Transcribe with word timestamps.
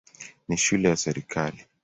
Ni 0.47 0.57
shule 0.57 0.89
ya 0.89 0.95
serikali. 0.95 1.65